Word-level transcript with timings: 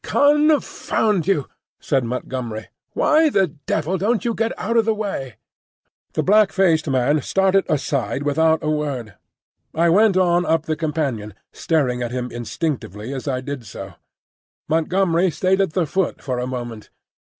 "Confound 0.03 1.27
you!" 1.27 1.47
said 1.79 2.03
Montgomery. 2.03 2.69
"Why 2.93 3.29
the 3.29 3.49
devil 3.67 3.99
don't 3.99 4.25
you 4.25 4.33
get 4.33 4.51
out 4.57 4.75
of 4.75 4.85
the 4.85 4.95
way?" 4.95 5.35
The 6.13 6.23
black 6.23 6.51
faced 6.51 6.89
man 6.89 7.21
started 7.21 7.65
aside 7.69 8.23
without 8.23 8.63
a 8.63 8.69
word. 8.71 9.13
I 9.75 9.91
went 9.91 10.17
on 10.17 10.43
up 10.43 10.65
the 10.65 10.75
companion, 10.75 11.35
staring 11.53 12.01
at 12.01 12.09
him 12.09 12.31
instinctively 12.31 13.13
as 13.13 13.27
I 13.27 13.41
did 13.41 13.63
so. 13.67 13.93
Montgomery 14.67 15.29
stayed 15.29 15.61
at 15.61 15.73
the 15.73 15.85
foot 15.85 16.19
for 16.23 16.39
a 16.39 16.47
moment. 16.47 16.89